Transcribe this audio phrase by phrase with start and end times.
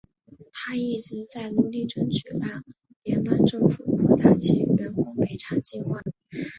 [0.51, 2.63] 她一直在努力争取让
[3.03, 5.99] 联邦政府扩大其员工赔偿计划。